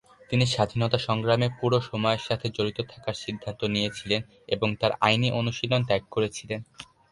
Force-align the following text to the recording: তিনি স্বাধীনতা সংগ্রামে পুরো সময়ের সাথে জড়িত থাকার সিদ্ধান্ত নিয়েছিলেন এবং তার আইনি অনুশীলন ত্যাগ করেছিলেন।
তিনি 0.29 0.45
স্বাধীনতা 0.47 0.97
সংগ্রামে 1.07 1.47
পুরো 1.59 1.77
সময়ের 1.89 2.21
সাথে 2.27 2.47
জড়িত 2.49 2.79
থাকার 2.91 3.15
সিদ্ধান্ত 3.15 3.61
নিয়েছিলেন 3.73 4.21
এবং 4.47 4.69
তার 4.81 4.91
আইনি 5.01 5.29
অনুশীলন 5.39 5.81
ত্যাগ 5.85 6.03
করেছিলেন। 6.11 6.59